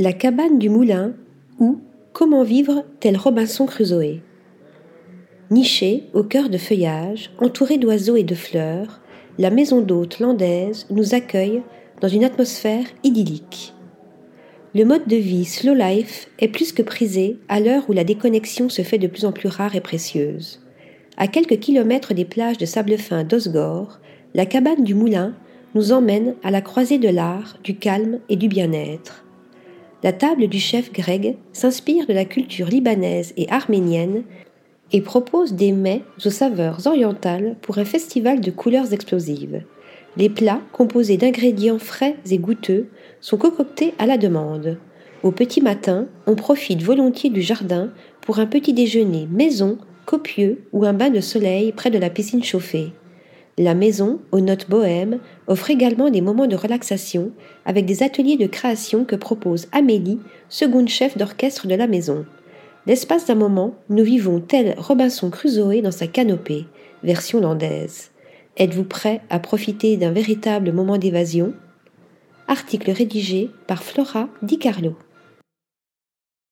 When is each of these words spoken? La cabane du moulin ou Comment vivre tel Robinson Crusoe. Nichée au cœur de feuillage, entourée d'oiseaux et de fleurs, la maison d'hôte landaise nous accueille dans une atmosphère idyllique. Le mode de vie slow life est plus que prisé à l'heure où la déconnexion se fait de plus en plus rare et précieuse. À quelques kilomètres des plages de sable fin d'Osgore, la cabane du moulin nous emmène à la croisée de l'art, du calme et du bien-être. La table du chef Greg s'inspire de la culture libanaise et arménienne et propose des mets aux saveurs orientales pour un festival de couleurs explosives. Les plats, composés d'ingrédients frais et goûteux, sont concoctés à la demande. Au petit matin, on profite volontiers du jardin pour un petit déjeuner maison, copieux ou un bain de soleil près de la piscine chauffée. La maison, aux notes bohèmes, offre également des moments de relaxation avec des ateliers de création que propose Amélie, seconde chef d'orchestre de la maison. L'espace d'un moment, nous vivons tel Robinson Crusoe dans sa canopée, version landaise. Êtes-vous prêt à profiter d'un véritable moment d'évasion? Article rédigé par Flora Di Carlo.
La 0.00 0.12
cabane 0.12 0.60
du 0.60 0.68
moulin 0.68 1.14
ou 1.58 1.80
Comment 2.12 2.44
vivre 2.44 2.84
tel 3.00 3.16
Robinson 3.16 3.66
Crusoe. 3.66 4.20
Nichée 5.50 6.04
au 6.14 6.22
cœur 6.22 6.50
de 6.50 6.56
feuillage, 6.56 7.32
entourée 7.40 7.78
d'oiseaux 7.78 8.14
et 8.14 8.22
de 8.22 8.36
fleurs, 8.36 9.00
la 9.38 9.50
maison 9.50 9.80
d'hôte 9.80 10.20
landaise 10.20 10.86
nous 10.90 11.16
accueille 11.16 11.62
dans 12.00 12.06
une 12.06 12.22
atmosphère 12.22 12.84
idyllique. 13.02 13.74
Le 14.72 14.84
mode 14.84 15.08
de 15.08 15.16
vie 15.16 15.44
slow 15.44 15.74
life 15.74 16.30
est 16.38 16.46
plus 16.46 16.70
que 16.70 16.82
prisé 16.82 17.38
à 17.48 17.58
l'heure 17.58 17.90
où 17.90 17.92
la 17.92 18.04
déconnexion 18.04 18.68
se 18.68 18.82
fait 18.82 18.98
de 18.98 19.08
plus 19.08 19.24
en 19.24 19.32
plus 19.32 19.48
rare 19.48 19.74
et 19.74 19.80
précieuse. 19.80 20.60
À 21.16 21.26
quelques 21.26 21.58
kilomètres 21.58 22.14
des 22.14 22.24
plages 22.24 22.58
de 22.58 22.66
sable 22.66 22.98
fin 22.98 23.24
d'Osgore, 23.24 23.98
la 24.34 24.46
cabane 24.46 24.84
du 24.84 24.94
moulin 24.94 25.34
nous 25.74 25.90
emmène 25.90 26.36
à 26.44 26.52
la 26.52 26.60
croisée 26.60 26.98
de 26.98 27.08
l'art, 27.08 27.58
du 27.64 27.74
calme 27.74 28.20
et 28.28 28.36
du 28.36 28.46
bien-être. 28.46 29.24
La 30.04 30.12
table 30.12 30.46
du 30.46 30.60
chef 30.60 30.92
Greg 30.92 31.36
s'inspire 31.52 32.06
de 32.06 32.12
la 32.12 32.24
culture 32.24 32.68
libanaise 32.68 33.32
et 33.36 33.48
arménienne 33.50 34.22
et 34.92 35.00
propose 35.00 35.54
des 35.54 35.72
mets 35.72 36.02
aux 36.24 36.30
saveurs 36.30 36.86
orientales 36.86 37.56
pour 37.62 37.78
un 37.78 37.84
festival 37.84 38.40
de 38.40 38.52
couleurs 38.52 38.92
explosives. 38.92 39.62
Les 40.16 40.28
plats, 40.28 40.60
composés 40.72 41.16
d'ingrédients 41.16 41.80
frais 41.80 42.16
et 42.30 42.38
goûteux, 42.38 42.88
sont 43.20 43.38
concoctés 43.38 43.92
à 43.98 44.06
la 44.06 44.18
demande. 44.18 44.78
Au 45.24 45.32
petit 45.32 45.60
matin, 45.60 46.06
on 46.28 46.36
profite 46.36 46.82
volontiers 46.82 47.30
du 47.30 47.42
jardin 47.42 47.90
pour 48.20 48.38
un 48.38 48.46
petit 48.46 48.72
déjeuner 48.72 49.26
maison, 49.30 49.78
copieux 50.06 50.62
ou 50.72 50.84
un 50.84 50.92
bain 50.92 51.10
de 51.10 51.20
soleil 51.20 51.72
près 51.72 51.90
de 51.90 51.98
la 51.98 52.08
piscine 52.08 52.44
chauffée. 52.44 52.92
La 53.58 53.74
maison, 53.74 54.20
aux 54.30 54.38
notes 54.38 54.70
bohèmes, 54.70 55.18
offre 55.48 55.70
également 55.70 56.10
des 56.10 56.20
moments 56.20 56.46
de 56.46 56.54
relaxation 56.54 57.32
avec 57.66 57.86
des 57.86 58.04
ateliers 58.04 58.36
de 58.36 58.46
création 58.46 59.04
que 59.04 59.16
propose 59.16 59.66
Amélie, 59.72 60.20
seconde 60.48 60.88
chef 60.88 61.18
d'orchestre 61.18 61.66
de 61.66 61.74
la 61.74 61.88
maison. 61.88 62.24
L'espace 62.86 63.26
d'un 63.26 63.34
moment, 63.34 63.74
nous 63.90 64.04
vivons 64.04 64.38
tel 64.38 64.76
Robinson 64.78 65.28
Crusoe 65.28 65.82
dans 65.82 65.90
sa 65.90 66.06
canopée, 66.06 66.66
version 67.02 67.40
landaise. 67.40 68.12
Êtes-vous 68.56 68.84
prêt 68.84 69.22
à 69.28 69.40
profiter 69.40 69.96
d'un 69.96 70.12
véritable 70.12 70.72
moment 70.72 70.96
d'évasion? 70.96 71.52
Article 72.46 72.92
rédigé 72.92 73.50
par 73.66 73.82
Flora 73.82 74.28
Di 74.40 74.60
Carlo. 74.60 74.94